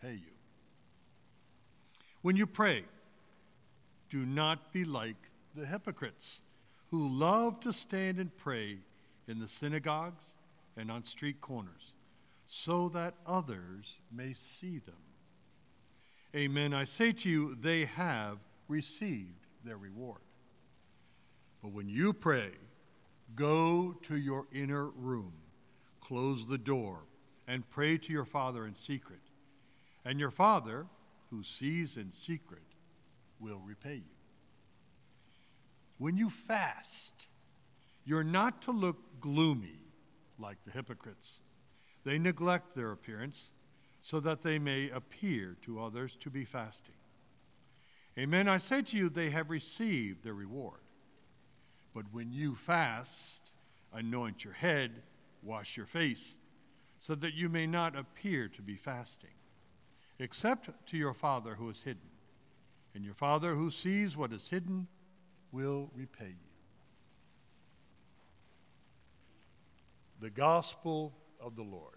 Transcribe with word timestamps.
repay 0.00 0.14
you. 0.14 0.32
When 2.22 2.36
you 2.36 2.46
pray, 2.46 2.84
do 4.08 4.26
not 4.26 4.72
be 4.72 4.84
like 4.84 5.16
the 5.54 5.66
hypocrites 5.66 6.42
who 6.90 7.08
love 7.08 7.60
to 7.60 7.72
stand 7.72 8.18
and 8.18 8.36
pray 8.36 8.78
in 9.28 9.38
the 9.38 9.48
synagogues 9.48 10.34
and 10.76 10.90
on 10.90 11.04
street 11.04 11.40
corners, 11.40 11.94
so 12.46 12.88
that 12.90 13.14
others 13.26 14.00
may 14.12 14.32
see 14.34 14.78
them. 14.78 14.94
Amen. 16.34 16.74
I 16.74 16.84
say 16.84 17.12
to 17.12 17.28
you, 17.28 17.54
they 17.54 17.84
have 17.84 18.38
received 18.68 19.46
their 19.64 19.76
reward. 19.76 20.20
But 21.62 21.72
when 21.72 21.88
you 21.88 22.12
pray, 22.12 22.50
go 23.34 23.94
to 24.02 24.16
your 24.16 24.46
inner 24.52 24.86
room, 24.86 25.32
close 26.00 26.46
the 26.46 26.58
door, 26.58 27.00
and 27.46 27.68
pray 27.70 27.98
to 27.98 28.12
your 28.12 28.24
Father 28.24 28.66
in 28.66 28.74
secret. 28.74 29.20
And 30.04 30.18
your 30.18 30.30
Father, 30.30 30.86
who 31.30 31.42
sees 31.42 31.96
in 31.96 32.12
secret, 32.12 32.62
will 33.38 33.60
repay 33.64 33.96
you. 33.96 34.16
When 35.98 36.16
you 36.16 36.30
fast, 36.30 37.26
you're 38.04 38.24
not 38.24 38.62
to 38.62 38.70
look 38.70 39.20
gloomy 39.20 39.84
like 40.38 40.64
the 40.64 40.70
hypocrites. 40.70 41.40
They 42.04 42.18
neglect 42.18 42.74
their 42.74 42.92
appearance 42.92 43.52
so 44.02 44.20
that 44.20 44.40
they 44.42 44.58
may 44.58 44.88
appear 44.88 45.56
to 45.62 45.80
others 45.80 46.16
to 46.16 46.30
be 46.30 46.44
fasting. 46.44 46.94
Amen. 48.18 48.48
I 48.48 48.58
say 48.58 48.82
to 48.82 48.96
you, 48.96 49.08
they 49.08 49.30
have 49.30 49.50
received 49.50 50.24
their 50.24 50.34
reward. 50.34 50.80
But 51.94 52.06
when 52.12 52.32
you 52.32 52.54
fast, 52.54 53.50
anoint 53.92 54.44
your 54.44 54.54
head, 54.54 55.02
wash 55.42 55.76
your 55.76 55.86
face, 55.86 56.36
so 56.98 57.14
that 57.16 57.34
you 57.34 57.48
may 57.48 57.66
not 57.66 57.96
appear 57.96 58.48
to 58.48 58.62
be 58.62 58.76
fasting, 58.76 59.30
except 60.20 60.70
to 60.86 60.96
your 60.96 61.14
Father 61.14 61.54
who 61.54 61.68
is 61.68 61.82
hidden. 61.82 62.10
And 62.94 63.04
your 63.04 63.14
Father 63.14 63.54
who 63.54 63.70
sees 63.70 64.16
what 64.16 64.32
is 64.32 64.48
hidden 64.48 64.86
will 65.50 65.90
repay 65.96 66.26
you. 66.26 66.50
The 70.20 70.30
Gospel 70.30 71.14
of 71.40 71.56
the 71.56 71.62
Lord. 71.62 71.94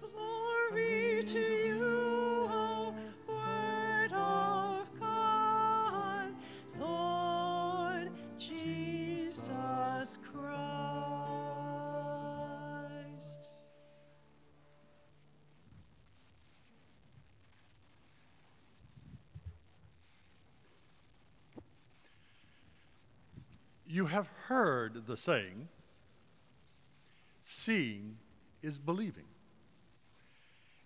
Glory 0.00 1.22
to 1.26 1.38
you, 1.38 1.93
You 23.94 24.06
have 24.06 24.28
heard 24.48 25.06
the 25.06 25.16
saying, 25.16 25.68
seeing 27.44 28.16
is 28.60 28.76
believing. 28.76 29.28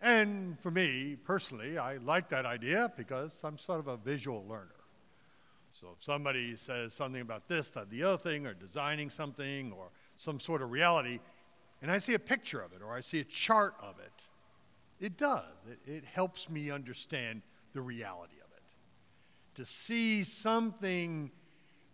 And 0.02 0.60
for 0.60 0.70
me 0.70 1.16
personally, 1.24 1.78
I 1.78 1.96
like 1.96 2.28
that 2.28 2.44
idea 2.44 2.92
because 2.98 3.40
I'm 3.42 3.56
sort 3.56 3.80
of 3.80 3.88
a 3.88 3.96
visual 3.96 4.44
learner. 4.46 4.84
So 5.72 5.88
if 5.96 6.04
somebody 6.04 6.54
says 6.58 6.92
something 6.92 7.22
about 7.22 7.48
this, 7.48 7.70
that, 7.70 7.88
the 7.88 8.02
other 8.02 8.18
thing, 8.18 8.46
or 8.46 8.52
designing 8.52 9.08
something, 9.08 9.72
or 9.72 9.86
some 10.18 10.38
sort 10.38 10.60
of 10.60 10.70
reality, 10.70 11.18
and 11.80 11.90
I 11.90 11.96
see 11.96 12.12
a 12.12 12.18
picture 12.18 12.60
of 12.60 12.74
it, 12.74 12.82
or 12.82 12.92
I 12.92 13.00
see 13.00 13.20
a 13.20 13.24
chart 13.24 13.74
of 13.80 13.94
it, 14.00 14.28
it 15.00 15.16
does. 15.16 15.46
It, 15.66 15.90
it 15.90 16.04
helps 16.04 16.50
me 16.50 16.70
understand 16.70 17.40
the 17.72 17.80
reality 17.80 18.34
of 18.44 18.50
it. 18.54 18.62
To 19.54 19.64
see 19.64 20.24
something 20.24 21.30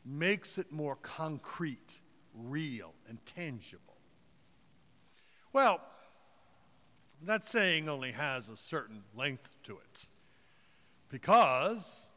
makes 0.05 0.58
it 0.58 0.70
more 0.70 0.97
concrete, 0.97 2.00
real, 2.34 2.92
and 3.09 3.25
tangible. 3.26 3.97
Well, 5.53 5.81
that 7.22 7.44
saying 7.44 7.88
only 7.88 8.12
has 8.12 8.48
a 8.48 8.56
certain 8.56 9.03
length 9.14 9.50
to 9.64 9.78
it. 9.78 10.06
Because 11.09 12.10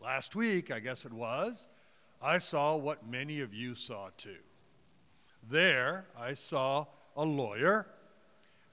last 0.00 0.36
week, 0.36 0.70
I 0.70 0.80
guess 0.80 1.04
it 1.04 1.12
was, 1.12 1.68
I 2.22 2.38
saw 2.38 2.76
what 2.76 3.06
many 3.06 3.40
of 3.40 3.52
you 3.52 3.74
saw 3.74 4.08
too. 4.16 4.38
There, 5.50 6.06
I 6.18 6.34
saw 6.34 6.86
a 7.16 7.24
lawyer 7.24 7.86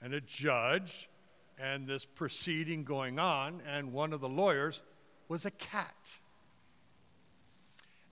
and 0.01 0.13
a 0.13 0.21
judge 0.21 1.09
and 1.59 1.85
this 1.85 2.05
proceeding 2.05 2.83
going 2.83 3.19
on, 3.19 3.61
and 3.67 3.93
one 3.93 4.13
of 4.13 4.21
the 4.21 4.29
lawyers 4.29 4.81
was 5.27 5.45
a 5.45 5.51
cat. 5.51 6.17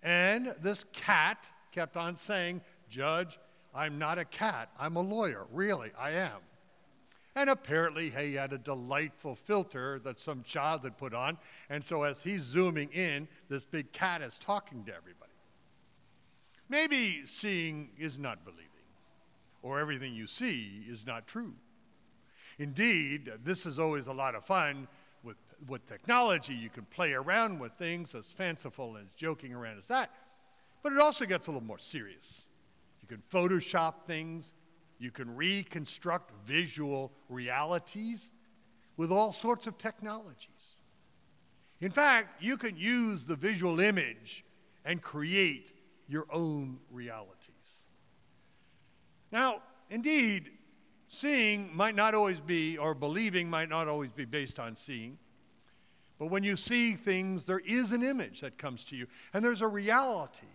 And 0.03 0.55
this 0.61 0.85
cat 0.93 1.49
kept 1.71 1.97
on 1.97 2.15
saying, 2.15 2.61
Judge, 2.89 3.37
I'm 3.73 3.99
not 3.99 4.17
a 4.17 4.25
cat, 4.25 4.69
I'm 4.79 4.95
a 4.95 5.01
lawyer. 5.01 5.45
Really, 5.51 5.91
I 5.97 6.11
am. 6.11 6.39
And 7.35 7.49
apparently, 7.49 8.09
he 8.09 8.33
had 8.33 8.53
a 8.53 8.57
delightful 8.57 9.35
filter 9.35 9.99
that 9.99 10.19
some 10.19 10.43
child 10.43 10.83
had 10.83 10.97
put 10.97 11.13
on. 11.13 11.37
And 11.69 11.83
so, 11.83 12.03
as 12.03 12.21
he's 12.21 12.41
zooming 12.41 12.89
in, 12.91 13.27
this 13.49 13.63
big 13.65 13.91
cat 13.91 14.21
is 14.21 14.39
talking 14.39 14.83
to 14.85 14.95
everybody. 14.95 15.31
Maybe 16.69 17.21
seeing 17.25 17.91
is 17.97 18.19
not 18.19 18.43
believing, 18.43 18.65
or 19.61 19.79
everything 19.79 20.13
you 20.13 20.27
see 20.27 20.83
is 20.89 21.05
not 21.05 21.27
true. 21.27 21.53
Indeed, 22.57 23.31
this 23.43 23.65
is 23.65 23.79
always 23.79 24.07
a 24.07 24.13
lot 24.13 24.35
of 24.35 24.45
fun 24.45 24.87
with, 25.67 25.85
technology. 25.85 26.53
You 26.53 26.69
can 26.69 26.85
play 26.85 27.13
around 27.13 27.59
with 27.59 27.73
things 27.73 28.15
as 28.15 28.29
fanciful 28.29 28.95
and 28.95 29.05
as 29.05 29.11
joking 29.15 29.53
around 29.53 29.77
as 29.77 29.87
that. 29.87 30.11
But 30.81 30.93
it 30.93 30.99
also 30.99 31.25
gets 31.25 31.47
a 31.47 31.51
little 31.51 31.65
more 31.65 31.79
serious. 31.79 32.45
You 33.01 33.07
can 33.07 33.23
Photoshop 33.31 34.05
things, 34.07 34.53
you 34.99 35.11
can 35.11 35.35
reconstruct 35.35 36.31
visual 36.45 37.11
realities 37.29 38.31
with 38.97 39.11
all 39.11 39.31
sorts 39.31 39.65
of 39.65 39.77
technologies. 39.77 40.77
In 41.81 41.91
fact, 41.91 42.43
you 42.43 42.57
can 42.57 42.75
use 42.75 43.23
the 43.23 43.35
visual 43.35 43.79
image 43.79 44.43
and 44.83 45.01
create 45.01 45.71
your 46.07 46.25
own 46.31 46.79
realities. 46.91 47.83
Now, 49.31 49.61
indeed, 49.89 50.51
seeing 51.07 51.75
might 51.75 51.95
not 51.95 52.13
always 52.13 52.39
be, 52.39 52.77
or 52.77 52.93
believing 52.93 53.49
might 53.49 53.69
not 53.69 53.87
always 53.87 54.11
be 54.11 54.25
based 54.25 54.59
on 54.59 54.75
seeing. 54.75 55.17
But 56.19 56.27
when 56.27 56.43
you 56.43 56.57
see 56.57 56.93
things, 56.93 57.45
there 57.45 57.59
is 57.59 57.93
an 57.93 58.03
image 58.03 58.41
that 58.41 58.57
comes 58.57 58.83
to 58.85 58.95
you, 58.95 59.07
and 59.33 59.43
there's 59.43 59.61
a 59.61 59.67
reality 59.67 60.45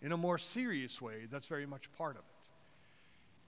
in 0.00 0.10
a 0.10 0.16
more 0.16 0.38
serious 0.38 1.00
way 1.00 1.26
that's 1.30 1.46
very 1.46 1.66
much 1.66 1.92
part 1.92 2.16
of 2.16 2.22
it. 2.22 2.48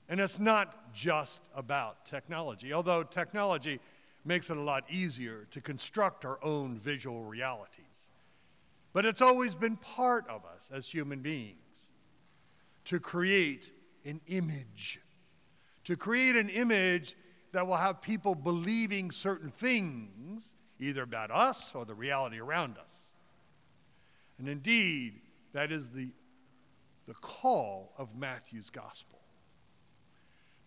And 0.09 0.21
it's 0.21 0.39
not 0.39 0.93
just 0.93 1.49
about 1.57 2.05
technology, 2.05 2.75
although 2.75 3.03
technology 3.03 3.81
makes 4.27 4.51
it 4.51 4.59
a 4.59 4.61
lot 4.61 4.85
easier 4.91 5.47
to 5.51 5.61
construct 5.63 6.27
our 6.27 6.39
own 6.45 6.79
visual 6.79 7.25
realities. 7.25 8.09
But 8.93 9.07
it's 9.07 9.23
always 9.23 9.55
been 9.55 9.77
part 9.77 10.29
of 10.29 10.45
us 10.45 10.71
as 10.73 10.87
human 10.87 11.21
beings 11.21 11.89
to 12.85 13.01
create 13.01 13.71
an 14.05 14.21
image, 14.29 15.01
to 15.85 15.97
create 15.97 16.37
an 16.37 16.51
image 16.51 17.17
that 17.53 17.67
will 17.67 17.77
have 17.77 18.03
people 18.03 18.35
believing 18.35 19.11
certain 19.11 19.51
things, 19.51 20.55
either 20.81 21.03
about 21.03 21.31
us 21.31 21.75
or 21.75 21.85
the 21.85 21.95
reality 21.95 22.41
around 22.41 22.77
us. 22.79 23.13
And 24.39 24.49
indeed, 24.49 25.21
that 25.53 25.71
is 25.71 25.91
the, 25.91 26.09
the 27.07 27.15
call 27.15 27.93
of 27.97 28.17
Matthew's 28.17 28.71
gospel. 28.71 29.21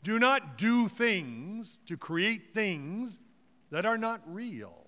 Do 0.04 0.20
not 0.20 0.58
do 0.58 0.88
things 0.88 1.80
to 1.88 1.98
create 1.98 2.54
things 2.54 3.20
that 3.72 3.86
are 3.86 3.98
not 3.98 4.22
real. 4.26 4.88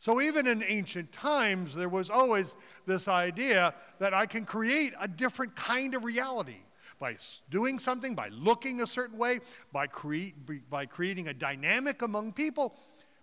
So, 0.00 0.20
even 0.20 0.46
in 0.46 0.62
ancient 0.62 1.10
times, 1.10 1.74
there 1.74 1.88
was 1.88 2.08
always 2.08 2.54
this 2.86 3.08
idea 3.08 3.74
that 3.98 4.14
I 4.14 4.26
can 4.26 4.44
create 4.44 4.92
a 5.00 5.08
different 5.08 5.56
kind 5.56 5.94
of 5.94 6.04
reality 6.04 6.58
by 7.00 7.16
doing 7.50 7.78
something, 7.78 8.14
by 8.14 8.28
looking 8.28 8.80
a 8.80 8.86
certain 8.86 9.18
way, 9.18 9.40
by, 9.72 9.86
cre- 9.86 10.34
by 10.70 10.86
creating 10.86 11.28
a 11.28 11.34
dynamic 11.34 12.02
among 12.02 12.32
people. 12.32 12.76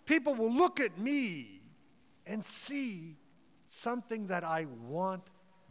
People 0.05 0.35
will 0.35 0.53
look 0.53 0.79
at 0.79 0.97
me 0.99 1.61
and 2.25 2.43
see 2.43 3.17
something 3.69 4.27
that 4.27 4.43
I 4.43 4.65
want 4.87 5.23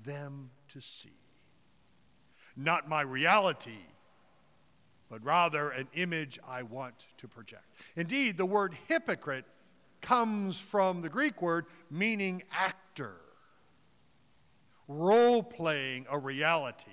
them 0.05 0.51
to 0.69 0.81
see. 0.81 1.17
Not 2.57 2.89
my 2.89 3.03
reality, 3.03 3.79
but 5.09 5.25
rather 5.25 5.71
an 5.71 5.89
image 5.95 6.39
I 6.47 6.63
want 6.63 7.07
to 7.19 7.29
project. 7.29 7.67
Indeed, 7.97 8.37
the 8.37 8.47
word 8.47 8.77
hypocrite 8.89 9.45
comes 10.01 10.59
from 10.59 11.01
the 11.01 11.09
Greek 11.09 11.41
word 11.41 11.67
meaning 11.91 12.43
actor, 12.53 13.17
role 14.87 15.43
playing 15.43 16.07
a 16.11 16.19
reality 16.19 16.91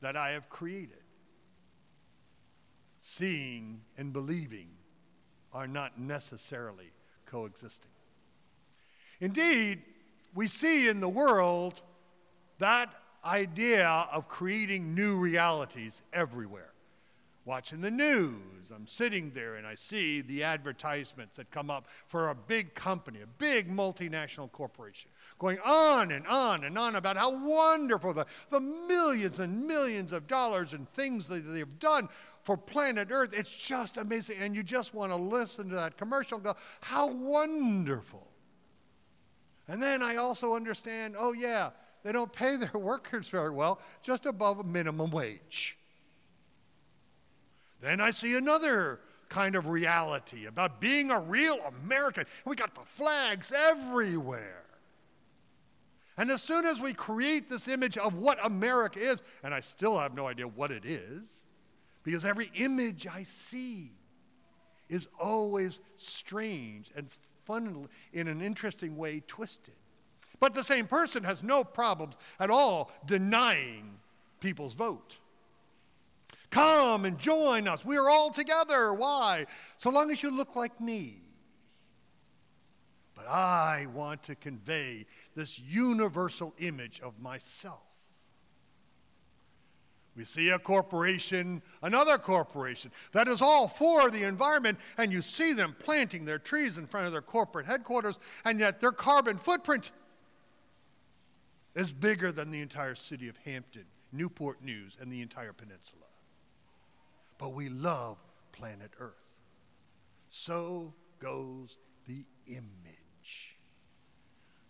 that 0.00 0.16
I 0.16 0.30
have 0.30 0.48
created. 0.48 1.02
Seeing 3.00 3.80
and 3.96 4.12
believing 4.12 4.68
are 5.52 5.66
not 5.66 5.98
necessarily 5.98 6.90
coexisting. 7.26 7.90
Indeed, 9.20 9.82
we 10.34 10.46
see 10.46 10.88
in 10.88 11.00
the 11.00 11.08
world 11.08 11.82
that 12.58 12.92
idea 13.24 13.88
of 14.12 14.28
creating 14.28 14.94
new 14.94 15.16
realities 15.16 16.02
everywhere. 16.12 16.72
Watching 17.44 17.80
the 17.80 17.90
news, 17.90 18.70
I'm 18.74 18.86
sitting 18.86 19.30
there 19.30 19.54
and 19.54 19.66
I 19.66 19.74
see 19.74 20.20
the 20.20 20.42
advertisements 20.42 21.38
that 21.38 21.50
come 21.50 21.70
up 21.70 21.88
for 22.06 22.28
a 22.28 22.34
big 22.34 22.74
company, 22.74 23.22
a 23.22 23.26
big 23.26 23.74
multinational 23.74 24.52
corporation, 24.52 25.10
going 25.38 25.58
on 25.64 26.12
and 26.12 26.26
on 26.26 26.64
and 26.64 26.76
on 26.76 26.96
about 26.96 27.16
how 27.16 27.30
wonderful 27.30 28.12
the, 28.12 28.26
the 28.50 28.60
millions 28.60 29.40
and 29.40 29.66
millions 29.66 30.12
of 30.12 30.26
dollars 30.26 30.74
and 30.74 30.86
things 30.90 31.26
that 31.28 31.40
they've 31.40 31.78
done 31.78 32.10
for 32.48 32.56
planet 32.56 33.08
Earth. 33.10 33.34
It's 33.34 33.54
just 33.54 33.98
amazing. 33.98 34.38
And 34.40 34.56
you 34.56 34.62
just 34.62 34.94
want 34.94 35.12
to 35.12 35.16
listen 35.16 35.68
to 35.68 35.74
that 35.74 35.98
commercial 35.98 36.36
and 36.36 36.44
go, 36.44 36.56
how 36.80 37.08
wonderful. 37.08 38.26
And 39.68 39.82
then 39.82 40.02
I 40.02 40.16
also 40.16 40.54
understand, 40.54 41.14
oh, 41.18 41.34
yeah, 41.34 41.68
they 42.02 42.10
don't 42.10 42.32
pay 42.32 42.56
their 42.56 42.72
workers 42.72 43.28
very 43.28 43.50
well, 43.50 43.82
just 44.00 44.24
above 44.24 44.60
a 44.60 44.64
minimum 44.64 45.10
wage. 45.10 45.76
Then 47.82 48.00
I 48.00 48.12
see 48.12 48.34
another 48.34 49.00
kind 49.28 49.54
of 49.54 49.66
reality 49.66 50.46
about 50.46 50.80
being 50.80 51.10
a 51.10 51.20
real 51.20 51.60
American. 51.82 52.24
We 52.46 52.56
got 52.56 52.74
the 52.74 52.80
flags 52.80 53.52
everywhere. 53.54 54.64
And 56.16 56.30
as 56.30 56.40
soon 56.40 56.64
as 56.64 56.80
we 56.80 56.94
create 56.94 57.46
this 57.46 57.68
image 57.68 57.98
of 57.98 58.14
what 58.14 58.42
America 58.42 59.00
is, 59.00 59.22
and 59.44 59.52
I 59.52 59.60
still 59.60 59.98
have 59.98 60.14
no 60.14 60.26
idea 60.26 60.48
what 60.48 60.70
it 60.70 60.86
is, 60.86 61.44
because 62.02 62.24
every 62.24 62.50
image 62.54 63.06
I 63.06 63.22
see 63.22 63.92
is 64.88 65.08
always 65.20 65.80
strange 65.96 66.90
and 66.96 67.14
fun 67.44 67.88
in 68.12 68.28
an 68.28 68.40
interesting 68.40 68.96
way 68.96 69.22
twisted. 69.26 69.74
But 70.40 70.54
the 70.54 70.64
same 70.64 70.86
person 70.86 71.24
has 71.24 71.42
no 71.42 71.64
problems 71.64 72.16
at 72.38 72.50
all 72.50 72.92
denying 73.06 73.98
people's 74.40 74.74
vote. 74.74 75.18
Come 76.50 77.04
and 77.04 77.18
join 77.18 77.68
us. 77.68 77.84
We 77.84 77.96
are 77.96 78.08
all 78.08 78.30
together. 78.30 78.94
Why? 78.94 79.46
So 79.76 79.90
long 79.90 80.10
as 80.10 80.22
you 80.22 80.30
look 80.30 80.56
like 80.56 80.80
me. 80.80 81.22
But 83.14 83.26
I 83.26 83.86
want 83.92 84.22
to 84.24 84.34
convey 84.34 85.06
this 85.34 85.58
universal 85.58 86.54
image 86.58 87.00
of 87.00 87.20
myself. 87.20 87.87
We 90.18 90.24
see 90.24 90.48
a 90.48 90.58
corporation, 90.58 91.62
another 91.80 92.18
corporation, 92.18 92.90
that 93.12 93.28
is 93.28 93.40
all 93.40 93.68
for 93.68 94.10
the 94.10 94.24
environment, 94.24 94.76
and 94.96 95.12
you 95.12 95.22
see 95.22 95.52
them 95.52 95.76
planting 95.78 96.24
their 96.24 96.40
trees 96.40 96.76
in 96.76 96.88
front 96.88 97.06
of 97.06 97.12
their 97.12 97.22
corporate 97.22 97.66
headquarters, 97.66 98.18
and 98.44 98.58
yet 98.58 98.80
their 98.80 98.90
carbon 98.90 99.38
footprint 99.38 99.92
is 101.76 101.92
bigger 101.92 102.32
than 102.32 102.50
the 102.50 102.60
entire 102.60 102.96
city 102.96 103.28
of 103.28 103.36
Hampton, 103.44 103.84
Newport 104.10 104.60
News, 104.60 104.96
and 105.00 105.08
the 105.08 105.22
entire 105.22 105.52
peninsula. 105.52 106.02
But 107.38 107.50
we 107.50 107.68
love 107.68 108.18
planet 108.50 108.90
Earth. 108.98 109.14
So 110.30 110.94
goes 111.20 111.78
the 112.08 112.24
image. 112.48 113.56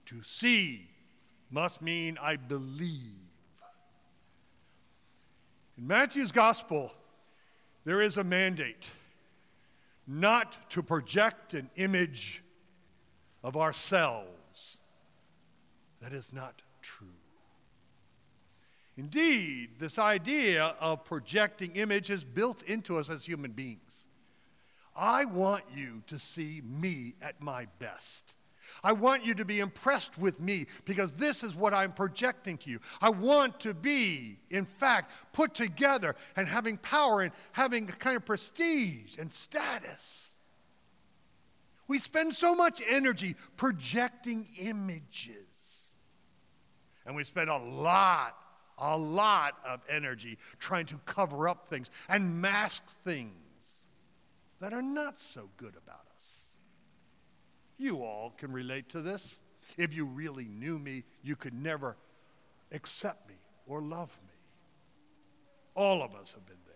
To 0.04 0.22
see 0.22 0.90
must 1.50 1.80
mean 1.80 2.18
I 2.20 2.36
believe. 2.36 3.28
In 5.78 5.86
Matthew's 5.86 6.32
gospel, 6.32 6.92
there 7.84 8.02
is 8.02 8.18
a 8.18 8.24
mandate 8.24 8.90
not 10.08 10.70
to 10.70 10.82
project 10.82 11.54
an 11.54 11.70
image 11.76 12.42
of 13.44 13.56
ourselves 13.56 14.78
that 16.00 16.12
is 16.12 16.32
not 16.32 16.62
true. 16.82 17.06
Indeed, 18.96 19.78
this 19.78 20.00
idea 20.00 20.74
of 20.80 21.04
projecting 21.04 21.76
image 21.76 22.10
is 22.10 22.24
built 22.24 22.64
into 22.64 22.98
us 22.98 23.08
as 23.08 23.24
human 23.24 23.52
beings. 23.52 24.06
I 24.96 25.26
want 25.26 25.62
you 25.72 26.02
to 26.08 26.18
see 26.18 26.60
me 26.64 27.14
at 27.22 27.40
my 27.40 27.68
best. 27.78 28.34
I 28.82 28.92
want 28.92 29.24
you 29.24 29.34
to 29.34 29.44
be 29.44 29.60
impressed 29.60 30.18
with 30.18 30.40
me 30.40 30.66
because 30.84 31.14
this 31.14 31.42
is 31.42 31.54
what 31.54 31.74
I'm 31.74 31.92
projecting 31.92 32.58
to 32.58 32.70
you. 32.70 32.80
I 33.00 33.10
want 33.10 33.60
to 33.60 33.74
be, 33.74 34.38
in 34.50 34.64
fact, 34.64 35.12
put 35.32 35.54
together 35.54 36.16
and 36.36 36.48
having 36.48 36.76
power 36.78 37.22
and 37.22 37.32
having 37.52 37.88
a 37.88 37.92
kind 37.92 38.16
of 38.16 38.24
prestige 38.24 39.18
and 39.18 39.32
status. 39.32 40.30
We 41.88 41.98
spend 41.98 42.34
so 42.34 42.54
much 42.54 42.82
energy 42.88 43.34
projecting 43.56 44.46
images. 44.60 45.34
And 47.06 47.16
we 47.16 47.24
spend 47.24 47.48
a 47.48 47.56
lot, 47.56 48.36
a 48.76 48.96
lot 48.96 49.56
of 49.66 49.80
energy 49.88 50.36
trying 50.58 50.84
to 50.86 50.98
cover 51.06 51.48
up 51.48 51.68
things 51.68 51.90
and 52.08 52.42
mask 52.42 52.86
things 53.02 53.32
that 54.60 54.74
are 54.74 54.82
not 54.82 55.18
so 55.18 55.48
good 55.56 55.74
about 55.76 56.00
us. 56.00 56.07
You 57.78 58.02
all 58.02 58.34
can 58.36 58.52
relate 58.52 58.88
to 58.90 59.00
this. 59.00 59.38
If 59.76 59.94
you 59.94 60.04
really 60.04 60.46
knew 60.46 60.78
me, 60.78 61.04
you 61.22 61.36
could 61.36 61.54
never 61.54 61.96
accept 62.72 63.28
me 63.28 63.36
or 63.66 63.80
love 63.80 64.18
me. 64.26 64.34
All 65.74 66.02
of 66.02 66.14
us 66.14 66.32
have 66.32 66.44
been 66.44 66.56
there. 66.66 66.74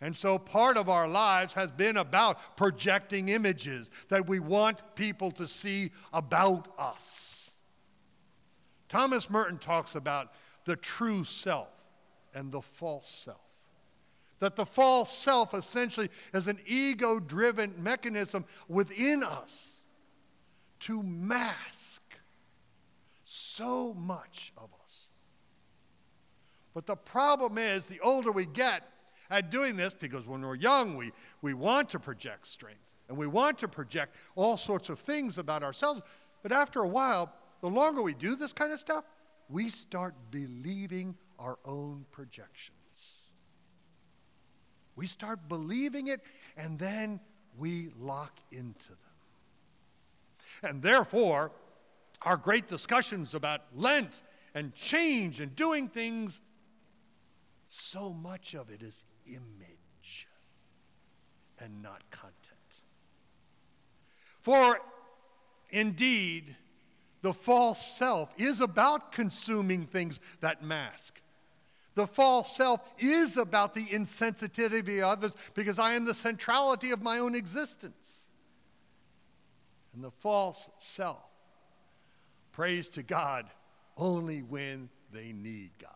And 0.00 0.16
so 0.16 0.38
part 0.38 0.76
of 0.76 0.88
our 0.88 1.06
lives 1.06 1.52
has 1.54 1.70
been 1.70 1.98
about 1.98 2.56
projecting 2.56 3.28
images 3.28 3.90
that 4.08 4.26
we 4.26 4.40
want 4.40 4.82
people 4.96 5.30
to 5.32 5.46
see 5.46 5.90
about 6.12 6.68
us. 6.78 7.54
Thomas 8.88 9.28
Merton 9.28 9.58
talks 9.58 9.94
about 9.94 10.32
the 10.64 10.76
true 10.76 11.24
self 11.24 11.68
and 12.34 12.50
the 12.50 12.62
false 12.62 13.08
self. 13.08 13.40
That 14.38 14.56
the 14.56 14.66
false 14.66 15.12
self 15.12 15.54
essentially 15.54 16.08
is 16.32 16.48
an 16.48 16.58
ego 16.66 17.20
driven 17.20 17.74
mechanism 17.80 18.44
within 18.68 19.22
us 19.22 19.81
to 20.82 21.02
mask 21.02 22.02
so 23.24 23.94
much 23.94 24.52
of 24.56 24.70
us. 24.82 25.08
But 26.74 26.86
the 26.86 26.96
problem 26.96 27.58
is, 27.58 27.84
the 27.84 28.00
older 28.00 28.32
we 28.32 28.46
get 28.46 28.88
at 29.30 29.50
doing 29.50 29.76
this, 29.76 29.92
because 29.92 30.26
when 30.26 30.42
we're 30.42 30.54
young, 30.54 30.96
we, 30.96 31.12
we 31.40 31.54
want 31.54 31.88
to 31.90 31.98
project 31.98 32.46
strength 32.46 32.88
and 33.08 33.16
we 33.16 33.26
want 33.26 33.58
to 33.58 33.68
project 33.68 34.16
all 34.36 34.56
sorts 34.56 34.88
of 34.88 34.98
things 34.98 35.38
about 35.38 35.62
ourselves. 35.62 36.02
But 36.42 36.52
after 36.52 36.80
a 36.80 36.88
while, 36.88 37.32
the 37.60 37.68
longer 37.68 38.02
we 38.02 38.14
do 38.14 38.36
this 38.36 38.52
kind 38.52 38.72
of 38.72 38.78
stuff, 38.78 39.04
we 39.48 39.68
start 39.68 40.14
believing 40.30 41.14
our 41.38 41.58
own 41.64 42.06
projections. 42.10 42.76
We 44.96 45.06
start 45.06 45.48
believing 45.48 46.08
it, 46.08 46.22
and 46.56 46.78
then 46.78 47.20
we 47.56 47.90
lock 47.98 48.38
into 48.50 48.88
them. 48.88 49.11
And 50.62 50.80
therefore, 50.80 51.50
our 52.22 52.36
great 52.36 52.68
discussions 52.68 53.34
about 53.34 53.62
Lent 53.74 54.22
and 54.54 54.74
change 54.74 55.40
and 55.40 55.54
doing 55.56 55.88
things, 55.88 56.40
so 57.68 58.12
much 58.12 58.54
of 58.54 58.70
it 58.70 58.82
is 58.82 59.04
image 59.26 60.28
and 61.58 61.82
not 61.82 62.02
content. 62.10 62.58
For 64.40 64.78
indeed, 65.70 66.56
the 67.22 67.32
false 67.32 67.84
self 67.84 68.34
is 68.36 68.60
about 68.60 69.12
consuming 69.12 69.86
things 69.86 70.20
that 70.40 70.62
mask. 70.62 71.20
The 71.94 72.06
false 72.06 72.56
self 72.56 72.80
is 72.98 73.36
about 73.36 73.74
the 73.74 73.84
insensitivity 73.84 74.98
of 74.98 75.04
others 75.04 75.32
because 75.54 75.78
I 75.78 75.92
am 75.92 76.04
the 76.04 76.14
centrality 76.14 76.90
of 76.90 77.02
my 77.02 77.18
own 77.18 77.34
existence. 77.34 78.28
And 79.94 80.02
the 80.02 80.10
false 80.10 80.70
self 80.78 81.22
prays 82.52 82.88
to 82.90 83.02
God 83.02 83.46
only 83.96 84.42
when 84.42 84.88
they 85.12 85.32
need 85.32 85.70
God. 85.80 85.90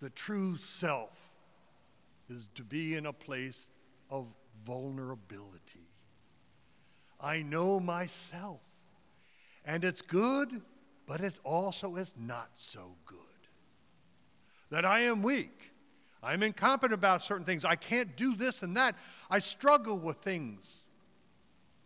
The 0.00 0.10
true 0.10 0.56
self 0.56 1.10
is 2.28 2.48
to 2.54 2.62
be 2.62 2.94
in 2.94 3.06
a 3.06 3.12
place 3.12 3.68
of 4.08 4.26
vulnerability. 4.64 5.88
I 7.20 7.42
know 7.42 7.80
myself. 7.80 8.60
And 9.66 9.84
it's 9.84 10.00
good, 10.00 10.62
but 11.06 11.20
it 11.20 11.34
also 11.44 11.96
is 11.96 12.14
not 12.18 12.50
so 12.54 12.94
good. 13.04 13.18
That 14.70 14.86
I 14.86 15.00
am 15.00 15.22
weak. 15.22 15.69
I'm 16.22 16.42
incompetent 16.42 16.92
about 16.92 17.22
certain 17.22 17.46
things. 17.46 17.64
I 17.64 17.76
can't 17.76 18.14
do 18.16 18.34
this 18.34 18.62
and 18.62 18.76
that. 18.76 18.94
I 19.30 19.38
struggle 19.38 19.98
with 19.98 20.18
things. 20.18 20.84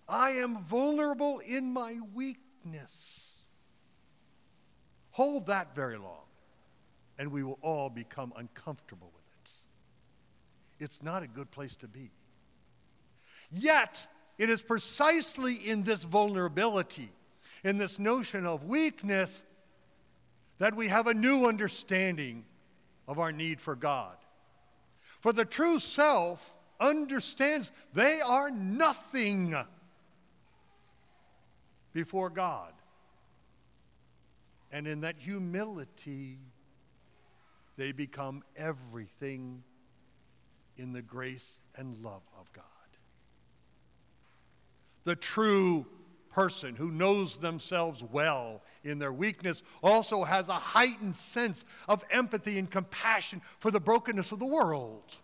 I 0.09 0.31
am 0.31 0.65
vulnerable 0.65 1.41
in 1.47 1.73
my 1.73 1.99
weakness. 2.15 3.37
Hold 5.13 5.47
that 5.47 5.75
very 5.75 5.97
long, 5.97 6.25
and 7.19 7.31
we 7.31 7.45
will 7.45 7.59
all 7.63 7.89
become 7.89 8.33
uncomfortable 8.37 9.13
with 9.15 9.23
it. 9.41 9.53
it's 10.85 11.03
not 11.03 11.23
a 11.23 11.29
good 11.29 11.51
place 11.53 11.77
to 11.77 11.89
be. 11.89 12.11
Yet, 13.53 14.07
it 14.37 14.51
is 14.51 14.61
precisely 14.61 15.55
in 15.55 15.85
this 15.85 16.03
vulnerability, 16.03 17.13
in 17.63 17.79
this 17.79 18.01
notion 18.01 18.45
of 18.45 18.65
weakness, 18.65 19.45
that 20.59 20.75
we 20.75 20.89
have 20.89 21.07
a 21.07 21.15
new 21.15 21.47
understanding 21.47 22.45
of 23.07 23.21
our 23.21 23.31
need 23.31 23.61
for 23.61 23.77
God. 23.77 24.17
For 25.25 25.33
the 25.33 25.47
true 25.47 25.79
self 25.79 26.55
understands 26.79 27.73
they 27.95 28.21
are 28.21 28.51
nothing 28.51 29.57
before 31.95 32.29
God. 32.29 32.75
And 34.71 34.87
in 34.87 35.01
that 35.01 35.17
humility, 35.17 36.41
they 37.79 37.93
become 37.93 38.43
everything 38.55 39.63
in 40.77 40.93
the 40.93 41.01
grace 41.01 41.59
and 41.75 41.99
love 42.01 42.29
of 42.39 42.53
God. 42.53 42.65
The 45.05 45.17
true 45.17 45.87
person 46.35 46.75
who 46.75 46.91
knows 46.91 47.37
themselves 47.37 48.03
well 48.03 48.61
in 48.83 48.99
their 48.99 49.13
weakness 49.13 49.63
also 49.85 50.25
has 50.25 50.49
a 50.49 50.55
heightened 50.55 51.15
sense 51.15 51.65
of 51.89 52.05
empathy 52.11 52.59
and 52.59 52.69
compassion 52.69 53.41
for 53.61 53.71
the 53.71 53.79
brokenness 53.79 54.33
of 54.33 54.41
the 54.41 54.45
world. 54.45 55.15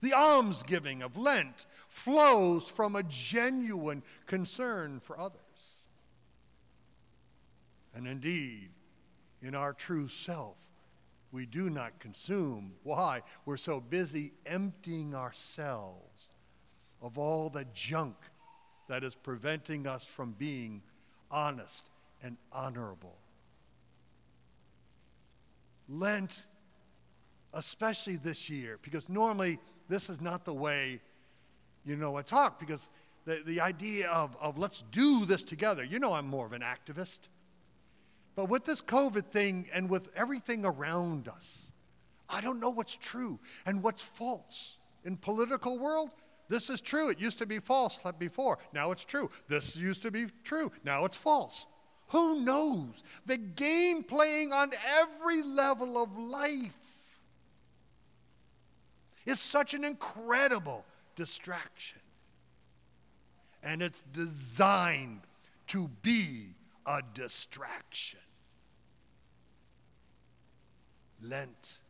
The 0.00 0.14
almsgiving 0.14 1.02
of 1.02 1.18
Lent 1.18 1.66
flows 1.88 2.68
from 2.68 2.96
a 2.96 3.02
genuine 3.02 4.02
concern 4.26 5.00
for 5.00 5.20
others. 5.20 5.82
And 7.94 8.06
indeed, 8.06 8.70
in 9.42 9.54
our 9.54 9.74
true 9.74 10.08
self, 10.08 10.56
we 11.32 11.44
do 11.44 11.68
not 11.68 11.98
consume. 11.98 12.72
Why? 12.82 13.22
We're 13.44 13.58
so 13.58 13.78
busy 13.78 14.32
emptying 14.46 15.14
ourselves 15.14 16.30
of 17.02 17.18
all 17.18 17.50
the 17.50 17.66
junk 17.74 18.16
that 18.88 19.04
is 19.04 19.14
preventing 19.14 19.86
us 19.86 20.04
from 20.04 20.34
being 20.38 20.82
honest 21.30 21.90
and 22.22 22.36
honorable. 22.52 23.16
Lent, 25.88 26.44
especially 27.54 28.16
this 28.16 28.50
year, 28.50 28.78
because 28.82 29.08
normally 29.08 29.58
this 29.88 30.10
is 30.10 30.20
not 30.20 30.44
the 30.44 30.52
way, 30.52 31.00
you 31.84 31.96
know, 31.96 32.16
I 32.16 32.22
talk, 32.22 32.58
because 32.58 32.90
the, 33.24 33.42
the 33.46 33.60
idea 33.60 34.08
of, 34.10 34.36
of 34.40 34.58
let's 34.58 34.82
do 34.90 35.24
this 35.24 35.42
together, 35.42 35.84
you 35.84 35.98
know, 35.98 36.12
I'm 36.12 36.26
more 36.26 36.46
of 36.46 36.52
an 36.52 36.62
activist. 36.62 37.20
But 38.34 38.48
with 38.48 38.64
this 38.64 38.80
COVID 38.80 39.26
thing 39.26 39.66
and 39.72 39.88
with 39.88 40.10
everything 40.14 40.64
around 40.64 41.28
us, 41.28 41.72
I 42.28 42.40
don't 42.40 42.60
know 42.60 42.70
what's 42.70 42.96
true 42.96 43.38
and 43.66 43.82
what's 43.82 44.02
false. 44.02 44.76
In 45.04 45.16
political 45.16 45.78
world, 45.78 46.10
this 46.48 46.70
is 46.70 46.80
true. 46.80 47.10
It 47.10 47.20
used 47.20 47.38
to 47.38 47.46
be 47.46 47.58
false 47.58 48.00
before. 48.18 48.58
Now 48.72 48.90
it's 48.90 49.04
true. 49.04 49.30
This 49.48 49.76
used 49.76 50.02
to 50.02 50.10
be 50.10 50.26
true. 50.44 50.72
Now 50.84 51.04
it's 51.04 51.16
false. 51.16 51.66
Who 52.08 52.40
knows? 52.40 53.02
The 53.26 53.36
game 53.36 54.02
playing 54.02 54.52
on 54.52 54.70
every 54.98 55.42
level 55.42 56.02
of 56.02 56.16
life 56.16 56.78
is 59.26 59.38
such 59.38 59.74
an 59.74 59.84
incredible 59.84 60.86
distraction. 61.16 62.00
And 63.62 63.82
it's 63.82 64.02
designed 64.12 65.20
to 65.66 65.88
be 66.00 66.54
a 66.86 67.02
distraction. 67.12 68.20
Lent 71.22 71.80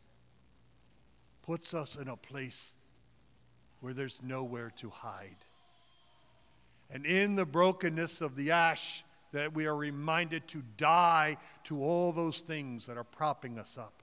puts 1.43 1.73
us 1.73 1.95
in 1.95 2.09
a 2.09 2.17
place 2.17 2.73
where 3.81 3.93
there's 3.93 4.21
nowhere 4.21 4.71
to 4.77 4.89
hide. 4.89 5.37
And 6.91 7.05
in 7.05 7.35
the 7.35 7.45
brokenness 7.45 8.21
of 8.21 8.35
the 8.35 8.51
ash, 8.51 9.03
that 9.31 9.53
we 9.53 9.67
are 9.67 9.75
reminded 9.75 10.47
to 10.47 10.63
die 10.77 11.37
to 11.65 11.83
all 11.83 12.11
those 12.11 12.39
things 12.39 12.87
that 12.87 12.97
are 12.97 13.03
propping 13.03 13.59
us 13.59 13.77
up. 13.77 13.93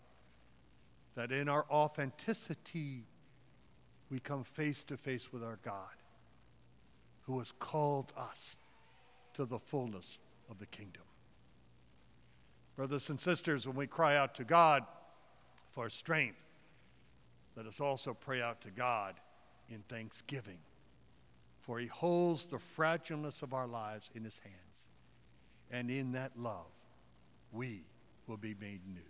That 1.16 1.32
in 1.32 1.48
our 1.48 1.66
authenticity, 1.70 3.02
we 4.10 4.20
come 4.20 4.44
face 4.44 4.84
to 4.84 4.96
face 4.96 5.32
with 5.32 5.42
our 5.42 5.58
God, 5.64 5.74
who 7.22 7.38
has 7.38 7.52
called 7.58 8.12
us 8.16 8.56
to 9.34 9.44
the 9.44 9.58
fullness 9.58 10.18
of 10.48 10.58
the 10.58 10.66
kingdom. 10.66 11.02
Brothers 12.76 13.10
and 13.10 13.18
sisters, 13.18 13.66
when 13.66 13.76
we 13.76 13.86
cry 13.86 14.16
out 14.16 14.34
to 14.36 14.44
God 14.44 14.84
for 15.72 15.88
strength, 15.88 16.36
let 17.56 17.66
us 17.66 17.80
also 17.80 18.14
pray 18.14 18.42
out 18.42 18.60
to 18.60 18.70
God 18.70 19.14
in 19.68 19.82
thanksgiving, 19.88 20.58
for 21.60 21.78
He 21.78 21.86
holds 21.86 22.46
the 22.46 22.58
fragileness 22.58 23.42
of 23.42 23.54
our 23.54 23.66
lives 23.66 24.10
in 24.14 24.24
His 24.24 24.38
hands. 24.40 24.88
And 25.70 25.90
in 25.90 26.12
that 26.12 26.32
love, 26.36 26.70
we 27.52 27.82
will 28.26 28.36
be 28.36 28.54
made 28.60 28.80
new. 28.86 29.00